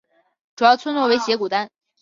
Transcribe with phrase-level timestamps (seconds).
[0.55, 1.69] 主要村落为斜古丹。